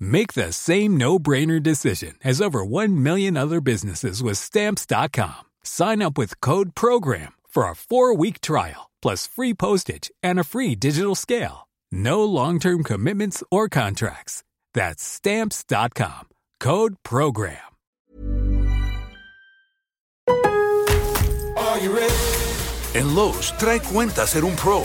[0.00, 5.46] Make the same no-brainer decision as over 1 million other businesses with stamps.com.
[5.62, 10.74] Sign up with code program for a 4-week trial plus free postage and a free
[10.74, 11.68] digital scale.
[11.92, 14.42] No long-term commitments or contracts.
[14.74, 16.28] That's stamps.com.
[16.60, 17.58] Code program.
[21.56, 22.14] Are you ready?
[22.94, 24.84] En Lowe's, trae cuenta ser un pro.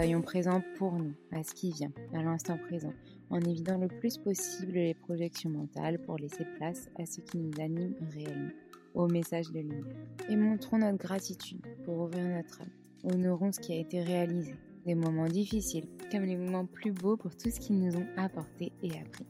[0.00, 2.94] Soyons présents pour nous, à ce qui vient, à l'instant présent,
[3.28, 7.52] en évitant le plus possible les projections mentales pour laisser place à ce qui nous
[7.60, 8.48] anime réellement,
[8.94, 9.94] au message de lumière.
[10.30, 12.70] Et montrons notre gratitude pour ouvrir notre âme.
[13.12, 14.54] Honorons ce qui a été réalisé,
[14.86, 18.72] des moments difficiles comme les moments plus beaux pour tout ce qu'ils nous ont apporté
[18.82, 19.26] et appris.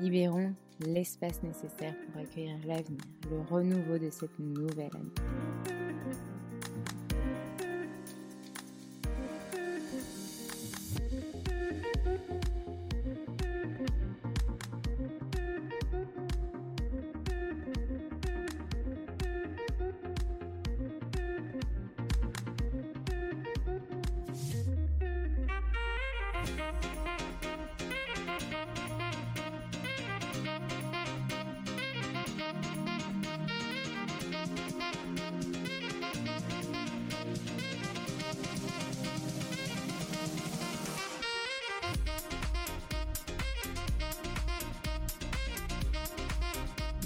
[0.00, 3.00] Libérons l'espace nécessaire pour accueillir l'avenir,
[3.32, 6.18] le renouveau de cette nouvelle année.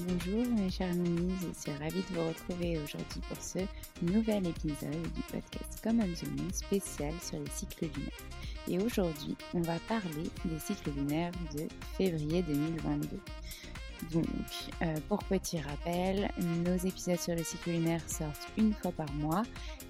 [0.08, 3.58] Bonjour mes chers amis, je suis ravie de vous retrouver aujourd'hui pour ce
[4.00, 8.12] nouvel épisode du podcast Common the spécial sur les cycles lunaires.
[8.68, 13.08] Et aujourd'hui, on va parler des cycles lunaires de février 2022.
[14.12, 14.26] Donc,
[14.82, 19.42] euh, pour petit rappel, nos épisodes sur le cycle lunaire sortent une fois par mois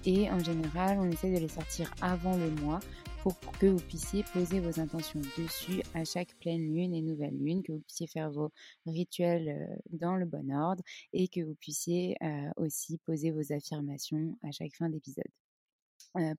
[0.05, 2.79] et en général, on essaie de les sortir avant le mois
[3.23, 7.63] pour que vous puissiez poser vos intentions dessus à chaque pleine lune et nouvelle lune,
[7.63, 8.51] que vous puissiez faire vos
[8.85, 10.83] rituels euh, dans le bon ordre
[11.13, 15.23] et que vous puissiez euh, aussi poser vos affirmations à chaque fin d'épisode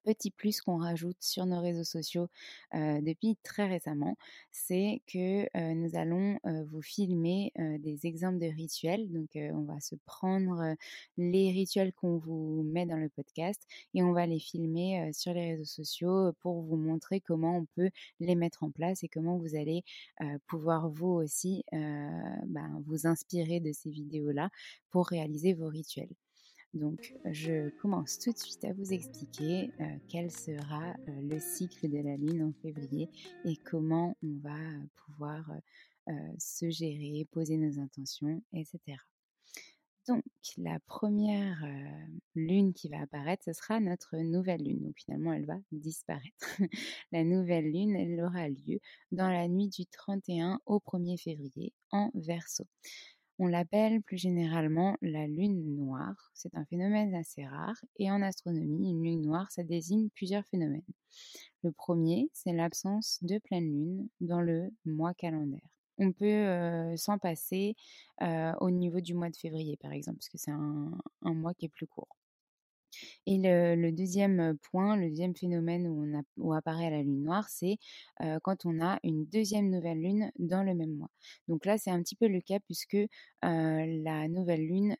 [0.04, 2.28] petit plus qu'on rajoute sur nos réseaux sociaux
[2.72, 4.16] depuis très récemment,
[4.52, 6.38] c'est que nous allons
[6.70, 9.10] vous filmer des exemples de rituels.
[9.10, 10.74] Donc, on va se prendre
[11.16, 13.60] les rituels qu'on vous met dans le podcast
[13.94, 17.90] et on va les filmer sur les réseaux sociaux pour vous montrer comment on peut
[18.20, 19.84] les mettre en place et comment vous allez
[20.46, 24.50] pouvoir vous aussi ben, vous inspirer de ces vidéos-là
[24.90, 26.14] pour réaliser vos rituels.
[26.74, 31.88] Donc, je commence tout de suite à vous expliquer euh, quel sera euh, le cycle
[31.88, 33.08] de la Lune en février
[33.44, 34.58] et comment on va
[35.06, 35.48] pouvoir
[36.08, 38.98] euh, se gérer, poser nos intentions, etc.
[40.08, 40.24] Donc,
[40.58, 41.64] la première
[42.34, 44.82] lune qui va apparaître, ce sera notre nouvelle lune.
[44.82, 46.58] Donc, finalement, elle va disparaître.
[47.12, 48.80] la nouvelle lune, elle aura lieu
[49.12, 52.66] dans la nuit du 31 au 1er février en verso.
[53.38, 56.30] On l'appelle plus généralement la lune noire.
[56.34, 60.82] C'est un phénomène assez rare et en astronomie, une lune noire, ça désigne plusieurs phénomènes.
[61.62, 65.68] Le premier, c'est l'absence de pleine lune dans le mois calendaire.
[65.98, 67.76] On peut euh, s'en passer
[68.22, 71.66] euh, au niveau du mois de février, par exemple, parce que c'est un mois qui
[71.66, 72.16] est plus court.
[73.26, 75.88] Et le, deuxième point, le deuxième phénomène
[76.36, 77.78] où, apparaît la lune noire, c'est
[78.42, 81.10] quand on a une deuxième nouvelle lune dans le même mois.
[81.48, 82.98] Donc là, c'est un petit peu le cas puisque
[83.42, 84.96] la nouvelle lune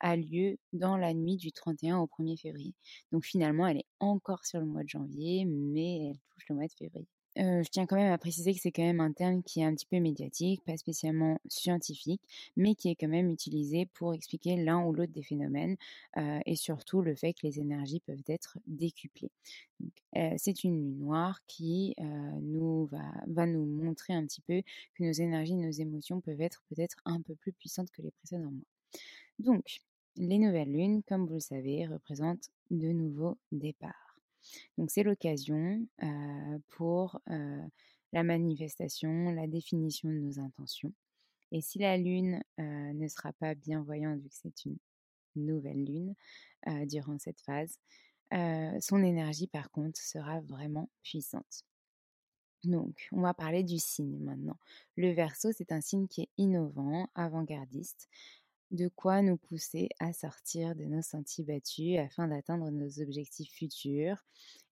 [0.00, 2.74] a lieu dans la nuit du 31 au 1er février.
[3.12, 6.66] Donc finalement, elle est encore sur le mois de janvier, mais elle touche le mois
[6.66, 9.60] de février je tiens quand même à préciser que c'est quand même un terme qui
[9.60, 12.22] est un petit peu médiatique, pas spécialement scientifique,
[12.56, 15.76] mais qui est quand même utilisé pour expliquer l'un ou l'autre des phénomènes
[16.46, 19.32] et surtout le fait que les énergies peuvent être décuplées.
[20.36, 21.94] c'est une lune noire qui
[22.40, 24.62] nous va, va nous montrer un petit peu
[24.94, 28.50] que nos énergies, nos émotions peuvent être peut-être un peu plus puissantes que les précédents
[28.50, 28.66] mois.
[29.38, 29.80] Donc,
[30.16, 34.03] les nouvelles lunes, comme vous le savez, représentent de nouveaux départs.
[34.78, 35.86] Donc c'est l'occasion
[36.68, 37.20] pour
[38.12, 40.92] la manifestation, la définition de nos intentions.
[41.52, 44.78] Et si la lune ne sera pas bienvoyante, vu que c'est une
[45.36, 46.14] nouvelle lune
[46.86, 47.78] durant cette phase,
[48.80, 51.64] son énergie par contre sera vraiment puissante.
[52.64, 54.58] Donc, on va parler du signe maintenant.
[54.96, 58.08] Le verso, c'est un signe qui est innovant, avant-gardiste,
[58.74, 64.24] de quoi nous pousser à sortir de nos sentiers battus afin d'atteindre nos objectifs futurs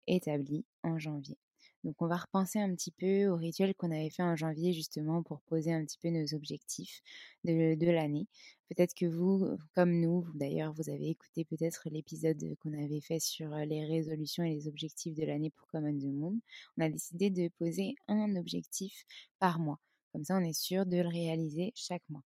[0.09, 1.38] établis en janvier.
[1.85, 5.23] Donc on va repenser un petit peu au rituel qu'on avait fait en janvier justement
[5.23, 7.03] pour poser un petit peu nos objectifs
[7.45, 8.26] de, l'année.
[8.69, 13.50] Peut-être que vous, comme nous, d'ailleurs vous avez écouté peut-être l'épisode qu'on avait fait sur
[13.55, 16.38] les résolutions et les objectifs de l'année pour Common the Moon.
[16.76, 19.05] On a décidé de poser un objectif
[19.38, 19.79] par mois.
[20.12, 22.23] Comme ça on est sûr de le réaliser chaque mois.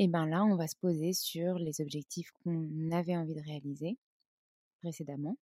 [0.00, 3.98] Et bien là, on va se poser sur les objectifs qu'on avait envie de réaliser
[4.80, 5.36] précédemment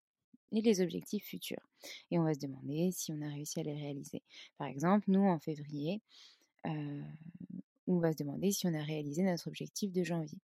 [0.51, 1.69] et les objectifs futurs.
[2.11, 4.23] Et on va se demander si on a réussi à les réaliser.
[4.57, 6.01] Par exemple, nous, en février,
[6.65, 7.03] euh,
[7.87, 10.39] on va se demander si on a réalisé notre objectif de janvier.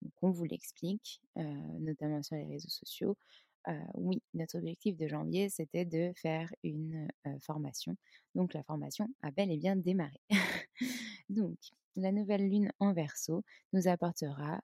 [0.00, 1.42] Donc, on vous l'explique, euh,
[1.80, 3.16] notamment sur les réseaux sociaux.
[3.68, 7.08] Euh, oui, notre objectif de janvier, c'était de faire une
[7.40, 7.96] formation.
[8.34, 10.20] Donc, la formation a bel et bien démarré.
[11.28, 11.58] Donc,
[11.96, 13.42] la nouvelle lune en verso
[13.72, 14.60] nous apportera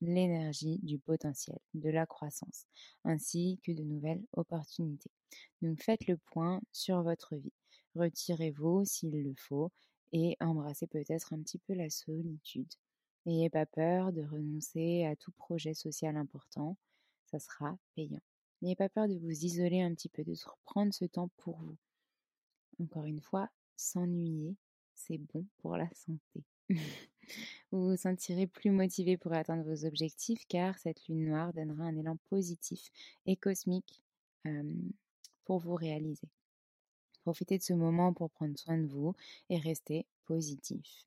[0.00, 2.66] l'énergie du potentiel, de la croissance,
[3.04, 5.10] ainsi que de nouvelles opportunités.
[5.62, 7.52] Donc faites le point sur votre vie.
[7.94, 9.70] Retirez-vous s'il le faut
[10.12, 12.72] et embrassez peut-être un petit peu la solitude.
[13.24, 16.76] N'ayez pas peur de renoncer à tout projet social important,
[17.24, 18.20] ça sera payant.
[18.62, 21.76] N'ayez pas peur de vous isoler un petit peu, de reprendre ce temps pour vous.
[22.82, 24.56] Encore une fois, s'ennuyer,
[24.94, 26.44] c'est bon pour la santé.
[27.70, 31.96] vous vous sentirez plus motivé pour atteindre vos objectifs car cette lune noire donnera un
[31.96, 32.90] élan positif
[33.26, 34.02] et cosmique
[35.44, 36.28] pour vous réaliser.
[37.22, 39.14] Profitez de ce moment pour prendre soin de vous
[39.50, 41.06] et rester positif.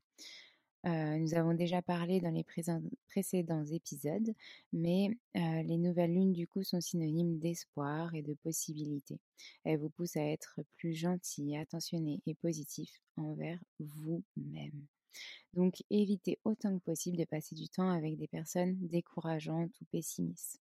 [0.85, 2.45] Nous avons déjà parlé dans les
[3.07, 4.33] précédents épisodes,
[4.71, 9.19] mais les nouvelles lunes du coup sont synonymes d'espoir et de possibilité.
[9.63, 14.85] Elles vous poussent à être plus gentil, attentionné et positif envers vous-même.
[15.53, 20.59] Donc évitez autant que possible de passer du temps avec des personnes décourageantes ou pessimistes.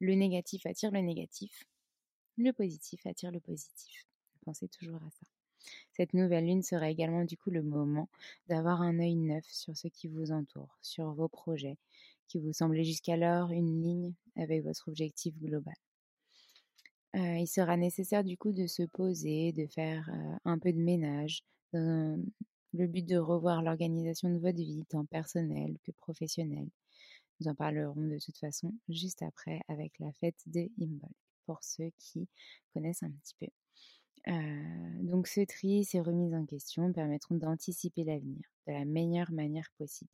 [0.00, 1.64] Le négatif attire le négatif,
[2.36, 4.06] le positif attire le positif.
[4.44, 5.26] Pensez toujours à ça.
[5.92, 8.08] Cette nouvelle lune sera également du coup le moment
[8.48, 11.76] d'avoir un œil neuf sur ce qui vous entoure, sur vos projets,
[12.28, 15.74] qui vous semblaient jusqu'alors une ligne avec votre objectif global.
[17.14, 20.78] Euh, il sera nécessaire du coup de se poser, de faire euh, un peu de
[20.78, 22.22] ménage, dans
[22.72, 26.68] le but de revoir l'organisation de votre vie, tant personnelle que professionnelle.
[27.40, 31.12] Nous en parlerons de toute façon juste après avec la fête de Imbolc,
[31.46, 32.28] pour ceux qui
[32.72, 33.61] connaissent un petit peu.
[34.28, 39.70] Euh, donc ce tri, ces remises en question permettront d'anticiper l'avenir de la meilleure manière
[39.78, 40.10] possible.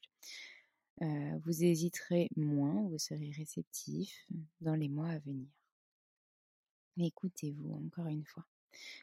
[1.03, 4.27] Euh, vous hésiterez moins, vous serez réceptif
[4.61, 5.49] dans les mois à venir.
[6.97, 8.45] Écoutez-vous encore une fois.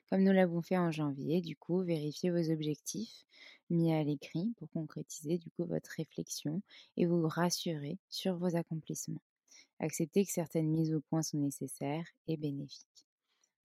[0.10, 3.26] Comme nous l'avons fait en janvier, du coup, vérifiez vos objectifs
[3.70, 6.62] mis à l'écrit pour concrétiser du coup votre réflexion
[6.98, 9.22] et vous rassurer sur vos accomplissements.
[9.80, 13.06] Acceptez que certaines mises au point sont nécessaires et bénéfiques.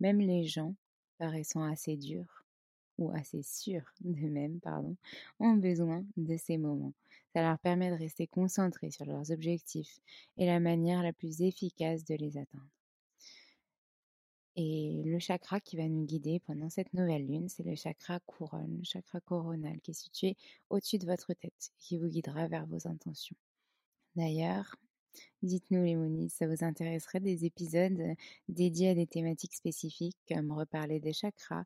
[0.01, 0.75] Même les gens
[1.21, 2.45] paraissant assez durs
[2.99, 4.97] ou assez sûrs d'eux-mêmes, pardon,
[5.39, 6.95] ont besoin de ces moments.
[7.35, 10.01] Ça leur permet de rester concentrés sur leurs objectifs
[10.39, 12.67] et la manière la plus efficace de les atteindre.
[14.57, 18.79] Et le chakra qui va nous guider pendant cette nouvelle lune, c'est le chakra couronne,
[18.79, 20.37] le chakra coronal qui est situé
[20.71, 23.37] au-dessus de votre tête et qui vous guidera vers vos intentions.
[24.17, 24.77] D'ailleurs,
[25.43, 28.15] dites-nous les monis, ça vous intéresserait des épisodes
[28.49, 31.65] dédiés à des thématiques spécifiques comme reparler des chakras,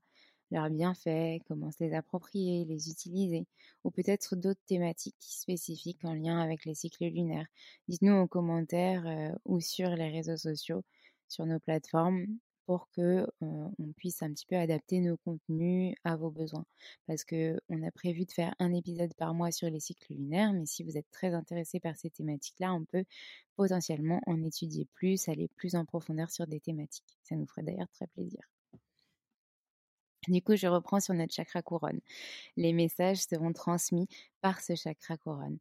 [0.50, 3.46] leurs bienfaits, comment se les approprier, les utiliser,
[3.82, 7.48] ou peut-être d'autres thématiques spécifiques en lien avec les cycles lunaires?
[7.88, 10.82] Dites-nous en commentaire euh, ou sur les réseaux sociaux,
[11.28, 12.26] sur nos plateformes
[12.66, 16.64] pour que on puisse un petit peu adapter nos contenus à vos besoins.
[17.06, 20.52] Parce que on a prévu de faire un épisode par mois sur les cycles lunaires,
[20.52, 23.04] mais si vous êtes très intéressé par ces thématiques-là, on peut
[23.56, 27.18] potentiellement en étudier plus, aller plus en profondeur sur des thématiques.
[27.22, 28.40] Ça nous ferait d'ailleurs très plaisir.
[30.28, 32.00] Du coup, je reprends sur notre chakra couronne.
[32.56, 34.08] Les messages seront transmis
[34.40, 35.58] par ce chakra couronne.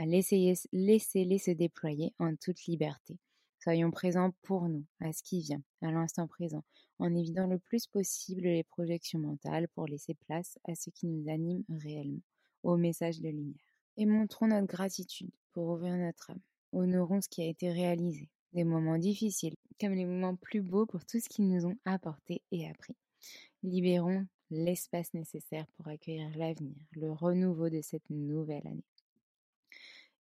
[0.00, 3.16] Laissez-les se déployer en toute liberté.
[3.62, 6.64] Soyons présents pour nous, à ce qui vient, à l'instant présent,
[6.98, 11.30] en évitant le plus possible les projections mentales pour laisser place à ce qui nous
[11.30, 12.22] anime réellement,
[12.64, 13.72] au message de lumière.
[13.96, 16.40] Et montrons notre gratitude pour ouvrir notre âme.
[16.72, 21.04] Honorons ce qui a été réalisé, des moments difficiles, comme les moments plus beaux pour
[21.04, 22.96] tout ce qu'ils nous ont apporté et appris.
[23.62, 28.84] Libérons l'espace nécessaire pour accueillir l'avenir, le renouveau de cette nouvelle année.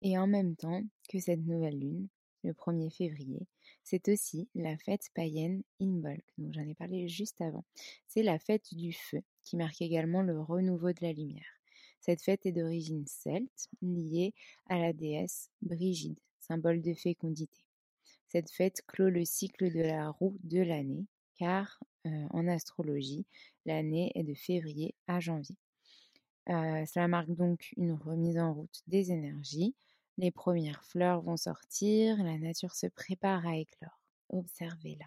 [0.01, 2.10] Et en même temps que cette nouvelle lune,
[2.43, 3.48] le 1er février,
[3.84, 7.63] c'est aussi la fête païenne Imbolc, dont j'en ai parlé juste avant.
[8.08, 11.60] C'est la fête du feu, qui marque également le renouveau de la lumière.
[12.01, 14.34] Cette fête est d'origine celte, liée
[14.67, 17.63] à la déesse Brigide, symbole de fécondité.
[18.27, 21.05] Cette fête clôt le cycle de la roue de l'année,
[21.38, 23.25] car euh, en astrologie,
[23.65, 25.58] l'année est de février à janvier.
[26.50, 29.75] Euh, cela marque donc une remise en route des énergies,
[30.19, 34.01] les premières fleurs vont sortir, la nature se prépare à éclore.
[34.27, 35.05] Observez-la.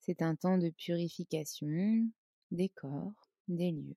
[0.00, 2.06] C'est un temps de purification
[2.50, 3.96] des corps, des lieux.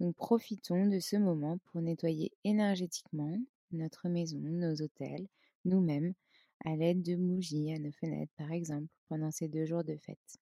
[0.00, 3.38] Donc profitons de ce moment pour nettoyer énergétiquement
[3.72, 5.28] notre maison, nos hôtels,
[5.66, 6.14] nous-mêmes,
[6.64, 10.38] à l'aide de bougies à nos fenêtres par exemple, pendant ces deux jours de fête.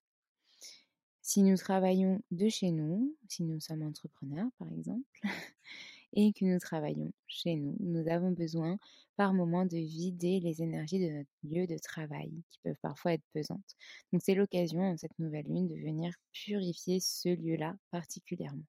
[1.21, 5.03] Si nous travaillons de chez nous, si nous sommes entrepreneurs par exemple,
[6.13, 8.77] et que nous travaillons chez nous, nous avons besoin
[9.15, 13.25] par moment de vider les énergies de notre lieu de travail qui peuvent parfois être
[13.33, 13.75] pesantes.
[14.11, 18.65] Donc c'est l'occasion en cette nouvelle lune de venir purifier ce lieu-là particulièrement.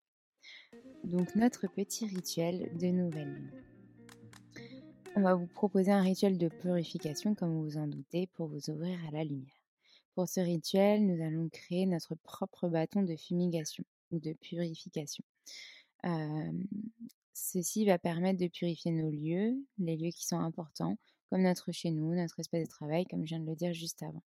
[1.05, 3.65] Donc notre petit rituel de nouvelle lune.
[5.17, 8.71] On va vous proposer un rituel de purification comme vous vous en doutez pour vous
[8.71, 9.53] ouvrir à la lumière.
[10.15, 15.25] Pour ce rituel, nous allons créer notre propre bâton de fumigation ou de purification.
[17.41, 20.99] Ceci va permettre de purifier nos lieux, les lieux qui sont importants,
[21.31, 24.03] comme notre chez nous, notre espace de travail, comme je viens de le dire juste
[24.03, 24.23] avant.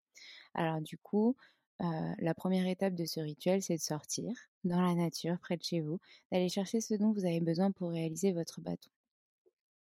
[0.55, 1.37] Alors du coup,
[1.83, 4.31] euh, la première étape de ce rituel, c'est de sortir
[4.62, 5.99] dans la nature, près de chez vous,
[6.31, 8.90] d'aller chercher ce dont vous avez besoin pour réaliser votre bâton.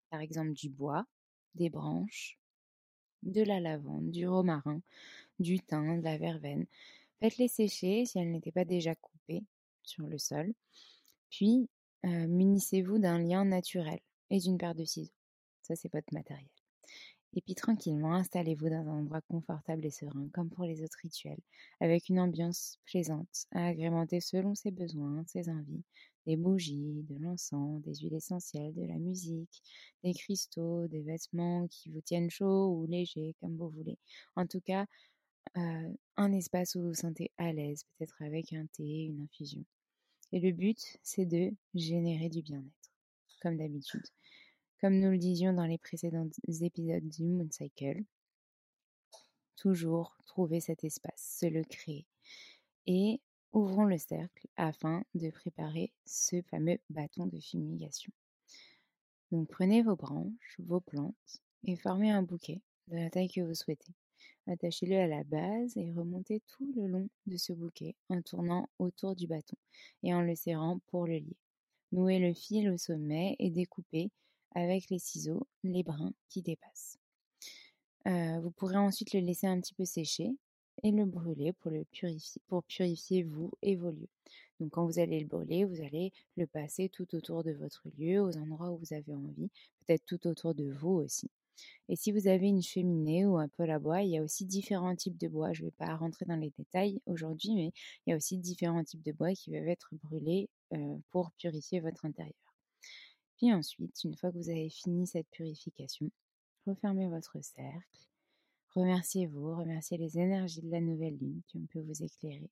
[0.10, 1.06] Par exemple, du bois,
[1.54, 2.40] des branches,
[3.22, 4.82] de la lavande, du romarin,
[5.40, 6.66] du thym, de la verveine.
[7.20, 9.44] Faites-les sécher si elles n'étaient pas déjà coupées
[9.84, 10.52] sur le sol.
[11.30, 11.70] Puis,
[12.04, 15.14] munissez-vous d'un lien naturel et d'une paire de ciseaux.
[15.62, 16.48] Ça, c'est votre matériel.
[17.36, 21.40] Et puis tranquillement, installez-vous dans un endroit confortable et serein, comme pour les autres rituels,
[21.80, 25.84] avec une ambiance plaisante, à agrémenter selon ses besoins, ses envies,
[26.26, 29.62] des bougies, de l'encens, des huiles essentielles, de la musique,
[30.04, 34.00] des cristaux, des vêtements qui vous tiennent chaud ou léger, comme vous voulez.
[34.36, 34.86] En tout cas,
[35.58, 39.64] euh, un espace où vous vous sentez à l'aise, peut-être avec un thé, une infusion.
[40.32, 42.92] Et le but, c'est de générer du bien-être,
[43.42, 44.06] comme d'habitude.
[44.80, 48.04] Comme nous le disions dans les précédents épisodes du Moon Cycle,
[49.56, 52.06] toujours trouver cet espace, se le créer.
[52.86, 53.20] Et
[53.52, 58.14] ouvrons le cercle afin de préparer ce fameux bâton de fumigation.
[59.32, 63.54] Donc prenez vos branches, vos plantes et formez un bouquet de la taille que vous
[63.54, 63.94] souhaitez.
[64.48, 69.16] Attachez-le à la base et remontez tout le long de ce bouquet en tournant autour
[69.16, 69.58] du bâton
[70.04, 71.38] et en le serrant pour le lier.
[71.92, 74.12] Nouez le fil au sommet et découpez
[74.56, 76.98] avec les ciseaux les brins qui dépassent.
[78.08, 80.32] Euh, vous pourrez ensuite le laisser un petit peu sécher
[80.84, 84.10] et le brûler pour purifier, pour purifier vous et vos lieux.
[84.60, 88.22] Donc quand vous allez le brûler, vous allez le passer tout autour de votre lieu,
[88.22, 89.50] aux endroits où vous avez envie,
[89.86, 91.30] peut-être tout autour de vous aussi.
[91.88, 94.46] Et si vous avez une cheminée ou un peu à bois, il y a aussi
[94.46, 95.54] différents types de bois.
[95.54, 97.72] Je ne vais pas rentrer dans les détails aujourd'hui, mais
[98.06, 101.80] il y a aussi différents types de bois qui peuvent être brûlés euh, pour purifier
[101.80, 102.34] votre intérieur.
[103.38, 106.12] Puis ensuite, une fois que vous avez fini cette purification,
[106.66, 108.10] refermez votre cercle
[108.76, 112.52] Remerciez-vous, remerciez les énergies de la nouvelle lune qui ont pu vous éclairer,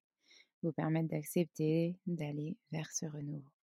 [0.64, 3.57] vous permettre d'accepter d'aller vers ce renouveau.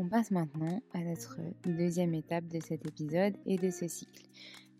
[0.00, 4.22] On passe maintenant à notre deuxième étape de cet épisode et de ce cycle.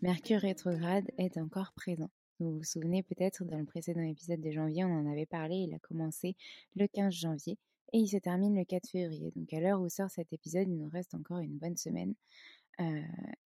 [0.01, 2.09] Mercure rétrograde est encore présent.
[2.39, 5.73] Vous vous souvenez peut-être dans le précédent épisode de janvier, on en avait parlé, il
[5.75, 6.37] a commencé
[6.77, 7.57] le 15 janvier
[7.91, 9.33] et il se termine le 4 février.
[9.35, 12.13] Donc à l'heure où sort cet épisode, il nous reste encore une bonne semaine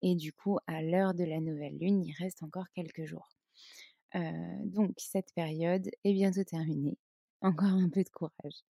[0.03, 3.31] et du coup, à l'heure de la nouvelle lune, il reste encore quelques jours.
[4.13, 6.99] donc, cette période est bientôt terminée.
[7.41, 8.63] Encore un peu de courage.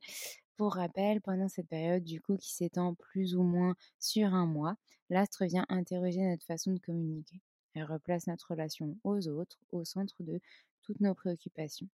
[0.57, 4.77] Pour rappel, pendant cette période, du coup, qui s'étend plus ou moins sur un mois,
[5.11, 7.41] l'astre vient interroger notre façon de communiquer.
[7.75, 10.41] Elle replace notre relation aux autres au centre de
[10.83, 11.88] toutes nos préoccupations.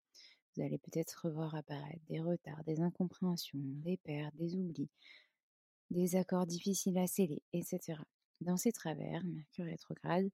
[0.56, 4.88] Vous allez peut-être revoir apparaître des retards, des incompréhensions, des pertes, des oublis,
[5.90, 8.02] des accords difficiles à sceller, etc.
[8.40, 10.28] Dans ces travers, Mercure rétrograde,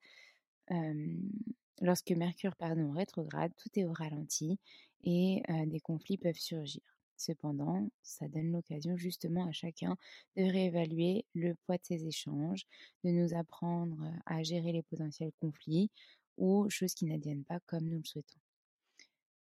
[1.83, 4.59] lorsque Mercure pardon, rétrograde, tout est au ralenti
[5.03, 6.94] et des conflits peuvent surgir.
[7.17, 9.97] Cependant, ça donne l'occasion justement à chacun
[10.37, 12.67] de réévaluer le poids de ses échanges,
[13.05, 15.91] de nous apprendre à gérer les potentiels conflits
[16.37, 18.41] ou choses qui n'adviennent pas comme nous le souhaitons.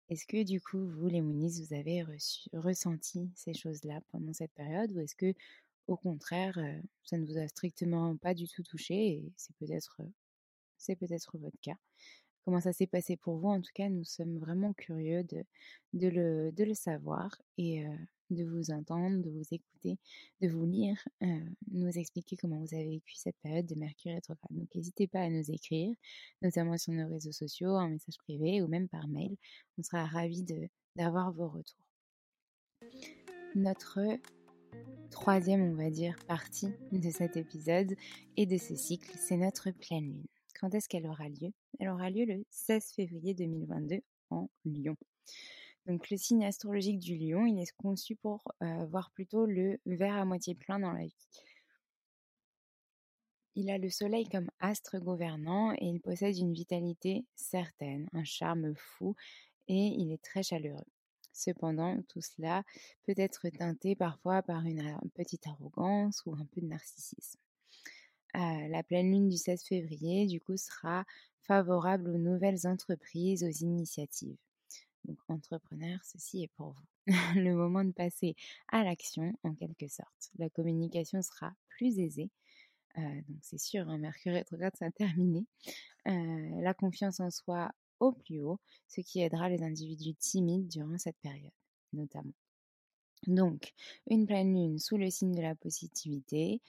[0.09, 2.03] Est-ce que du coup, vous, les Mounis, vous avez
[2.53, 5.33] ressenti ces choses-là pendant cette période ou est-ce que
[5.87, 6.57] au contraire,
[7.03, 10.01] ça ne vous a strictement pas du tout touché et c'est peut-être
[10.77, 11.77] c'est peut-être votre cas?
[12.45, 15.43] Comment ça s'est passé pour vous En tout cas, nous sommes vraiment curieux de,
[15.93, 17.83] le, savoir et
[18.29, 19.97] de vous entendre, de vous écouter,
[20.41, 21.03] de vous lire,
[21.71, 24.51] nous expliquer comment vous avez vécu cette période de Mercure rétrograde.
[24.51, 25.95] Donc n'hésitez pas à nous écrire,
[26.43, 29.35] notamment sur nos réseaux sociaux, en message privé ou même par mail.
[29.79, 30.45] On sera ravis
[30.95, 31.85] d'avoir vos retours.
[33.55, 33.99] Notre
[35.09, 37.95] troisième, on va dire, partie de cet épisode
[38.37, 40.34] et de ce cycle, c'est notre pleine lune.
[40.59, 41.51] Quand est-ce qu'elle aura lieu?
[41.79, 44.95] Elle aura lieu le 16 février 2022 en Lion.
[45.85, 50.15] Donc le signe astrologique du lion, il est conçu pour euh, voir plutôt le verre
[50.15, 51.27] à moitié plein dans la vie.
[53.57, 58.73] Il a le soleil comme astre gouvernant et il possède une vitalité certaine, un charme
[58.75, 59.15] fou
[59.69, 60.83] et il est très chaleureux.
[61.31, 62.63] Cependant, tout cela
[63.03, 67.39] peut être teinté parfois par une, petite arrogance ou un peu de narcissisme.
[68.35, 71.05] Euh, la pleine lune du 16 février, du coup, sera
[71.43, 74.37] favorable aux nouvelles entreprises, aux initiatives.
[75.05, 76.85] Donc, entrepreneurs, ceci est pour vous.
[77.35, 78.35] le moment de passer
[78.69, 80.31] à l'action, en quelque sorte.
[80.37, 82.29] La communication sera plus aisée.
[82.97, 85.45] Euh, donc, c'est sûr, hein, Mercure rétrograde, ça a terminé.
[86.07, 90.97] Euh, la confiance en soi au plus haut, ce qui aidera les individus timides durant
[90.97, 91.53] cette période,
[91.93, 92.33] notamment.
[93.27, 93.73] Donc,
[94.07, 96.61] une pleine lune sous le signe de la positivité,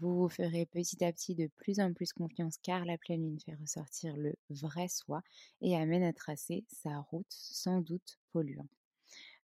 [0.00, 3.40] vous vous ferez petit à petit de plus en plus confiance car la pleine lune
[3.40, 5.22] fait ressortir le vrai soi
[5.60, 8.68] et amène à tracer sa route sans doute polluant.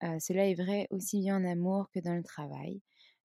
[0.05, 2.81] Euh, cela est vrai aussi bien en amour que dans le travail.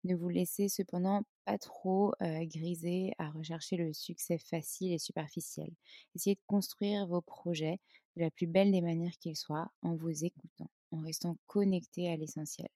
[0.06, 5.72] Ne vous laissez cependant pas trop griser à rechercher le succès facile et superficiel.
[6.16, 7.80] Essayez de construire vos projets
[8.16, 12.18] de la plus belle des manières qu'ils soient en vous écoutant, en restant connecté à
[12.18, 12.68] l'essentiel,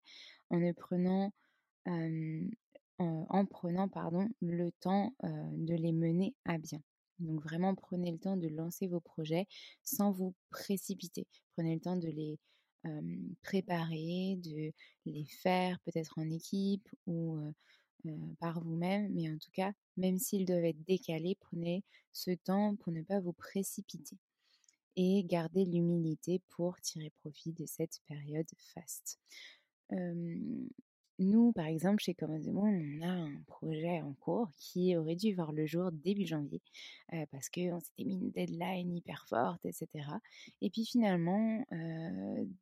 [0.50, 1.32] en ne prenant
[3.00, 6.82] en prenant pardon, le temps de les mener à bien.
[7.20, 9.48] Donc vraiment, prenez le temps de lancer vos projets
[9.84, 11.28] sans vous précipiter.
[11.54, 12.40] Prenez le temps de les
[13.42, 14.72] préparer, de
[15.06, 17.40] les faire peut-être en équipe ou
[18.40, 21.84] par vous-même, mais en tout cas, même s'ils doivent être décalés, prenez
[22.14, 24.18] ce temps pour ne pas vous précipiter
[24.96, 29.20] et garder l'humilité pour tirer profit de cette période faste.
[31.19, 35.51] Nous, par exemple, chez Common on a un projet en cours qui aurait dû voir
[35.51, 36.62] le jour début janvier
[37.32, 39.88] parce qu'on s'était mis une deadline hyper forte, etc.
[40.62, 41.65] Et puis finalement,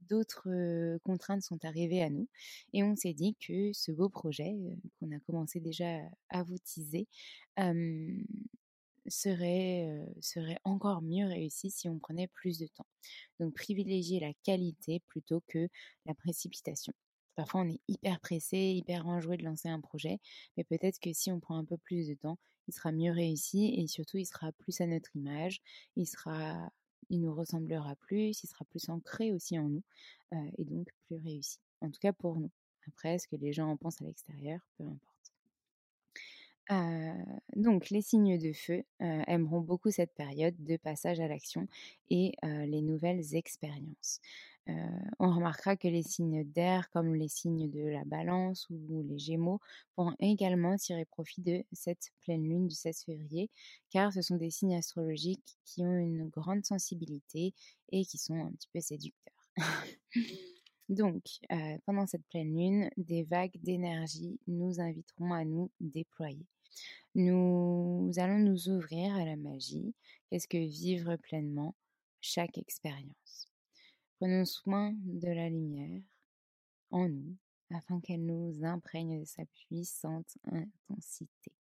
[0.09, 2.29] d'autres contraintes sont arrivées à nous
[2.71, 4.55] et on s'est dit que ce beau projet
[4.99, 7.07] qu'on a commencé déjà à vous teaser
[9.07, 12.87] serait encore mieux réussi si on prenait plus de temps.
[13.41, 15.67] Donc privilégier la qualité plutôt que
[16.05, 16.93] la précipitation.
[17.35, 20.19] Parfois, on est hyper pressé, hyper enjoué de lancer un projet,
[20.57, 23.75] mais peut-être que si on prend un peu plus de temps, il sera mieux réussi
[23.77, 25.61] et surtout, il sera plus à notre image,
[25.95, 26.71] il sera,
[27.09, 29.83] il nous ressemblera plus, il sera plus ancré aussi en nous
[30.33, 31.59] euh, et donc plus réussi.
[31.81, 32.51] En tout cas pour nous.
[32.87, 35.15] Après, ce que les gens en pensent à l'extérieur, peu importe
[37.55, 41.67] donc les signes de feu aimeront beaucoup cette période de passage à l'action
[42.09, 44.19] et les nouvelles expériences.
[44.67, 49.59] On remarquera que les signes d'air, comme les signes de la balance ou les gémeaux,
[49.95, 53.49] pourront également tirer profit de cette pleine lune du 16 février,
[53.91, 57.53] car ce sont des signes astrologiques qui ont une grande sensibilité
[57.91, 59.33] et qui sont un petit peu séducteurs.
[60.89, 61.23] Donc,
[61.85, 66.45] pendant cette pleine lune, des vagues d'énergie nous inviteront à nous déployer.
[67.15, 69.93] Nous allons nous ouvrir à la magie.
[70.29, 71.75] Qu'est-ce que vivre pleinement
[72.19, 73.47] chaque expérience?
[74.19, 76.01] Prenons soin de la lumière
[76.91, 77.35] en nous
[77.71, 81.51] afin qu'elle nous imprègne de sa puissante intensité.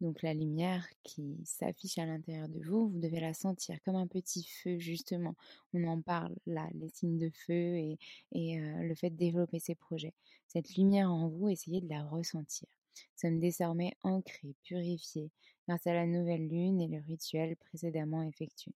[0.00, 4.06] Donc la lumière qui s'affiche à l'intérieur de vous, vous devez la sentir comme un
[4.06, 5.34] petit feu justement.
[5.72, 7.98] On en parle là, les signes de feu et,
[8.34, 10.14] euh, le fait de développer ses projets.
[10.48, 12.68] Cette lumière en vous, essayez de la ressentir
[13.16, 15.30] sommes désormais ancrés, purifiés,
[15.66, 18.72] grâce à la nouvelle lune et le rituel précédemment effectué.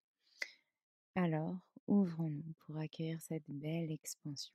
[1.15, 4.55] Alors, ouvrons-nous pour accueillir cette belle expansion.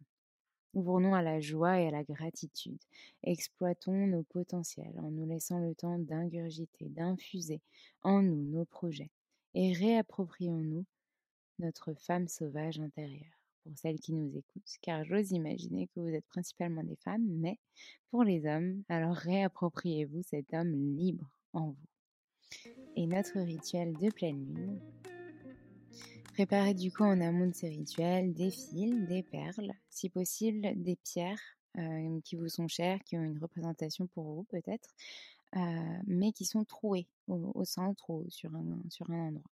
[0.73, 2.79] Ouvrons-nous à la joie et à la gratitude.
[3.23, 7.61] Exploitons nos potentiels en nous laissant le temps d'ingurgiter, d'infuser
[8.03, 9.09] en nous nos projets
[9.53, 10.85] et réapproprions-nous
[11.59, 16.25] notre femme sauvage intérieure pour celles qui nous écoutent, car j'ose imaginer que vous êtes
[16.27, 17.59] principalement des femmes, mais
[18.09, 21.87] pour les hommes, alors réappropriez-vous cet homme libre en vous.
[22.95, 24.79] Et notre rituel de pleine lune.
[26.39, 30.95] Préparez du coup en amont de ces rituels des fils, des perles, si possible des
[30.95, 34.95] pierres euh, qui vous sont chères, qui ont une représentation pour vous peut-être,
[35.57, 39.51] euh, mais qui sont trouées au, centre ou sur un, sur un endroit.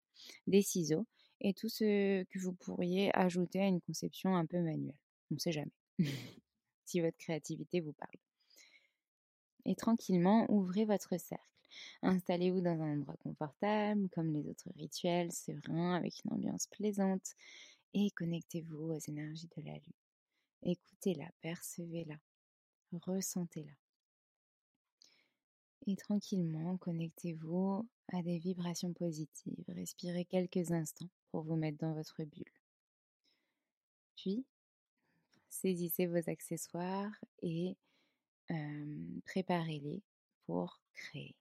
[0.46, 1.06] Des ciseaux
[1.40, 5.00] et tout ce que vous pourriez ajouter à une conception un peu manuelle.
[5.30, 5.72] On ne sait jamais
[6.84, 8.20] si votre créativité vous parle.
[9.64, 11.53] Et tranquillement, ouvrez votre cercle.
[12.02, 17.34] Installez-vous dans un endroit confortable, comme les autres rituels, serein, avec une ambiance plaisante,
[17.94, 19.92] et connectez-vous aux énergies de la lune.
[20.62, 22.16] Écoutez-la, percevez-la,
[22.92, 23.72] ressentez-la.
[25.86, 29.64] Et tranquillement, connectez-vous à des vibrations positives.
[29.68, 32.44] Respirez quelques instants pour vous mettre dans votre bulle.
[34.16, 34.46] Puis,
[35.50, 37.76] saisissez vos accessoires et
[39.26, 40.02] préparez-les
[40.46, 41.36] pour créer.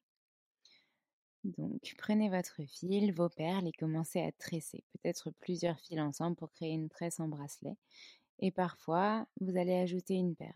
[1.43, 6.51] Donc, prenez votre fil, vos perles et commencez à tresser, peut-être plusieurs fils ensemble pour
[6.53, 7.75] créer une tresse en bracelet.
[8.39, 10.53] Et parfois, vous allez ajouter une perle.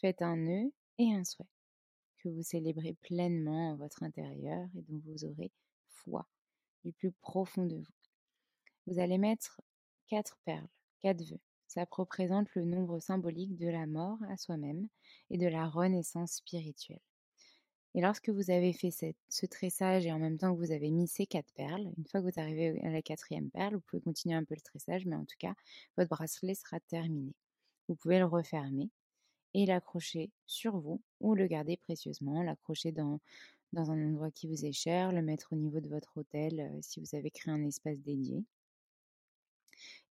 [0.00, 1.46] Faites un nœud et un souhait
[2.18, 5.50] que vous célébrez pleinement en votre intérieur et dont vous aurez
[5.88, 6.26] foi
[6.84, 7.94] du plus profond de vous.
[8.86, 9.60] Vous allez mettre
[10.06, 10.68] quatre perles,
[11.00, 11.40] quatre vœux.
[11.66, 14.88] Ça représente le nombre symbolique de la mort à soi-même
[15.30, 17.00] et de la renaissance spirituelle.
[17.94, 18.90] Et lorsque vous avez fait
[19.28, 22.20] ce tressage et en même temps que vous avez mis ces quatre perles, une fois
[22.20, 25.16] que vous arrivez à la quatrième perle, vous pouvez continuer un peu le tressage, mais
[25.16, 25.54] en tout cas,
[25.96, 27.34] votre bracelet sera terminé.
[27.88, 28.90] Vous pouvez le refermer
[29.54, 33.20] et l'accrocher sur vous ou le garder précieusement, l'accrocher dans,
[33.72, 37.00] un endroit qui vous est cher, le mettre au niveau de votre hôtel euh, si
[37.00, 38.44] vous avez créé un espace dédié.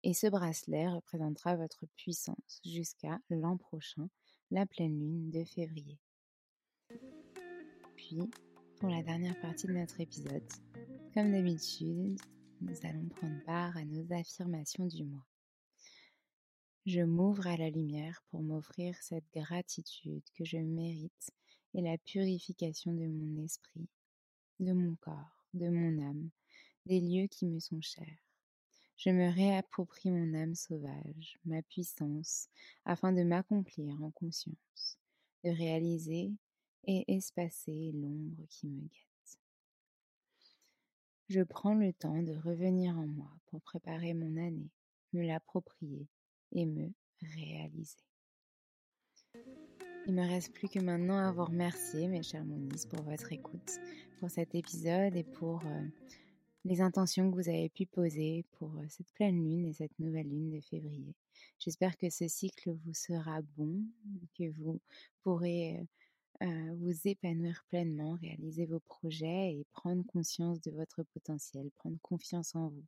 [0.04, 4.10] Et ce bracelet représentera votre puissance jusqu'à l'an prochain,
[4.52, 5.98] la pleine lune de février.
[8.80, 10.48] Pour la dernière partie de notre épisode,
[11.14, 12.20] comme d'habitude,
[12.62, 15.28] nous allons prendre part à nos affirmations du mois.
[16.88, 21.32] Je m'ouvre à la lumière pour m'offrir cette gratitude que je mérite
[21.76, 23.88] et la purification de mon esprit,
[24.60, 26.30] de mon corps de mon âme,
[26.86, 28.28] des lieux qui me sont chers.
[28.98, 32.50] Je me réapproprie mon âme sauvage, ma puissance,
[32.86, 34.98] afin de m'accomplir en conscience,
[35.44, 36.32] de réaliser
[36.86, 39.40] et espacer l'ombre qui me guette.
[41.30, 44.72] Je prends le temps de revenir en moi pour préparer mon année,
[45.14, 46.08] me l'approprier
[46.52, 48.04] et me réaliser.
[50.08, 53.80] Il me reste plus que maintenant à vous remercier, mes chers Moniz, pour votre écoute,
[54.20, 55.86] pour cet épisode et pour euh,
[56.66, 60.28] les intentions que vous avez pu poser pour euh, cette pleine lune et cette nouvelle
[60.28, 61.14] lune de février.
[61.60, 63.84] J'espère que ce cycle vous sera bon,
[64.38, 64.80] que vous
[65.22, 65.84] pourrez euh,
[66.42, 72.70] vous épanouir pleinement, réaliser vos projets et prendre conscience de votre potentiel, prendre confiance en
[72.70, 72.86] vous.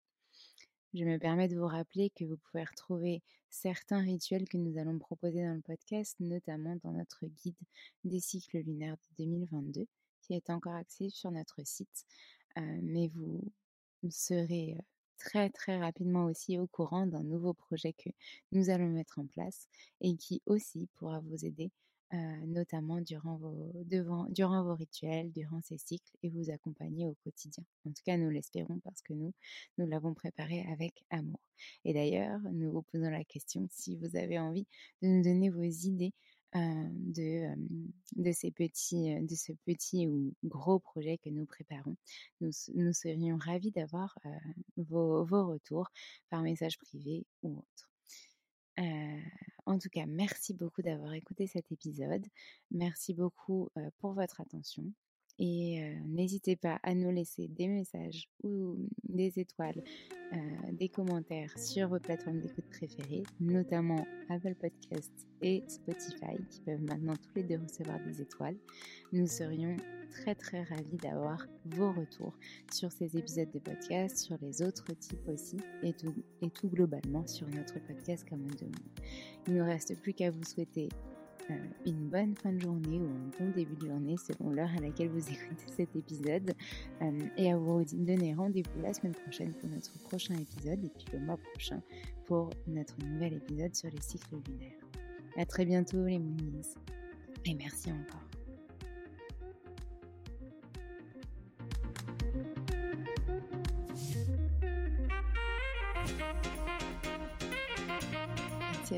[0.93, 4.99] Je me permets de vous rappeler que vous pouvez retrouver certains rituels que nous allons
[4.99, 7.55] proposer dans le podcast, notamment dans notre guide
[8.03, 9.87] des cycles lunaires de 2022,
[10.21, 12.05] qui est encore accessible sur notre site.
[12.57, 13.41] Euh, mais vous
[14.09, 14.81] serez euh,
[15.17, 18.09] très très rapidement aussi au courant d'un nouveau projet que
[18.51, 19.69] nous allons mettre en place
[20.01, 21.71] et qui aussi pourra vous aider
[22.13, 27.15] euh, notamment durant vos, devant, durant vos rituels, durant ces cycles et vous accompagner au
[27.23, 27.63] quotidien.
[27.85, 29.33] En tout cas, nous l'espérons parce que nous,
[29.77, 31.39] nous l'avons préparé avec amour.
[31.85, 34.67] Et d'ailleurs, nous vous posons la question si vous avez envie
[35.01, 36.13] de nous donner vos idées
[36.55, 37.55] euh, de, euh,
[38.17, 41.95] de, ces petits, de ce petit ou gros projet que nous préparons.
[42.41, 44.17] Nous, nous serions ravis d'avoir
[44.75, 45.87] vos, vos retours
[46.29, 47.90] par message privé ou autre.
[48.77, 52.25] En tout cas, merci beaucoup d'avoir écouté cet épisode.
[52.71, 54.85] Merci beaucoup pour votre attention.
[55.39, 59.83] Et n'hésitez pas à nous laisser des messages ou des étoiles,
[60.71, 67.15] des commentaires sur vos plateformes d'écoute préférées, notamment Apple Podcast et Spotify, qui peuvent maintenant
[67.15, 68.55] tous les deux recevoir des étoiles.
[69.11, 69.75] Nous serions
[70.11, 72.37] très très ravis d'avoir vos retours
[72.71, 77.79] sur ces épisodes de podcast, sur les autres types aussi, et tout, globalement sur notre
[77.85, 78.67] podcast comme un
[79.47, 81.10] Il ne nous reste plus qu'à vous souhaiter euh,
[81.85, 85.09] une bonne fin de journée ou un bon début de journée selon l'heure à laquelle
[85.09, 86.53] vous écoutez cet épisode
[87.01, 91.05] euh, et à vous donner rendez-vous la semaine prochaine pour notre prochain épisode et puis
[91.13, 91.81] le mois prochain
[92.25, 94.79] pour notre nouvel épisode sur les cycles lunaires.
[95.37, 96.75] À très bientôt les Moonies
[97.45, 98.30] et merci encore.